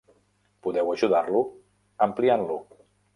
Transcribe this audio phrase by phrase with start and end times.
[0.67, 1.43] Podeu ajudar-lo
[2.09, 2.57] ampliant-lo.